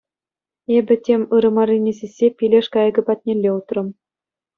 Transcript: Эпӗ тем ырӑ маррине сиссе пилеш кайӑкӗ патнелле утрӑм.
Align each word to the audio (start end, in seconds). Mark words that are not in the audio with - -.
Эпӗ 0.77 0.95
тем 1.05 1.21
ырӑ 1.35 1.49
маррине 1.57 1.91
сиссе 1.99 2.27
пилеш 2.37 2.67
кайӑкӗ 2.73 3.01
патнелле 3.07 3.49
утрӑм. 3.57 3.87